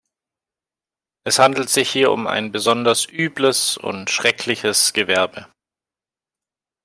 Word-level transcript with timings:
Es 1.27 1.37
handelt 1.37 1.69
sich 1.69 1.91
hier 1.91 2.11
um 2.11 2.25
ein 2.25 2.51
besonders 2.51 3.05
übles 3.07 3.77
und 3.77 4.09
schreckliches 4.09 4.93
Gewerbe. 4.93 5.45